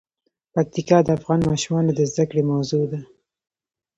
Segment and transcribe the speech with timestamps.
[0.53, 2.99] پکتیکا د افغان ماشومانو د زده کړې موضوع ده.